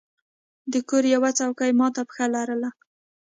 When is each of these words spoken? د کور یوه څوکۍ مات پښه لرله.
د 0.73 0.73
کور 0.89 1.03
یوه 1.13 1.29
څوکۍ 1.37 1.71
مات 1.79 1.95
پښه 2.07 2.25
لرله. 2.35 2.69